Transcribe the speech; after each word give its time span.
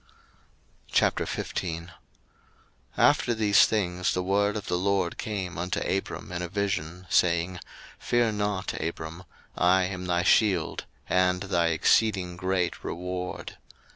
01:015:001 0.91 1.91
After 2.97 3.35
these 3.35 3.67
things 3.67 4.15
the 4.15 4.23
word 4.23 4.55
of 4.57 4.65
the 4.65 4.75
LORD 4.79 5.19
came 5.19 5.59
unto 5.59 5.79
Abram 5.81 6.31
in 6.31 6.41
a 6.41 6.49
vision, 6.49 7.05
saying, 7.07 7.59
Fear 7.99 8.31
not, 8.31 8.73
Abram: 8.81 9.25
I 9.55 9.83
am 9.83 10.07
thy 10.07 10.23
shield, 10.23 10.85
and 11.07 11.41
thy 11.43 11.67
exceeding 11.67 12.35
great 12.35 12.83
reward. 12.83 13.57